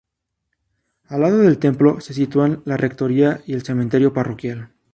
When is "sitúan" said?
2.15-2.63